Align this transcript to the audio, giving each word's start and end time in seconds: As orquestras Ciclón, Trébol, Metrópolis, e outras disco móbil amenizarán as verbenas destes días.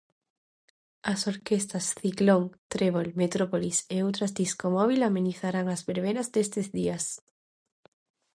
As 1.13 1.19
orquestras 1.33 1.85
Ciclón, 1.99 2.43
Trébol, 2.71 3.07
Metrópolis, 3.21 3.77
e 3.95 3.97
outras 4.07 4.31
disco 4.39 4.65
móbil 4.77 4.99
amenizarán 5.03 5.67
as 5.75 5.81
verbenas 5.89 6.27
destes 6.35 6.67
días. 6.77 7.05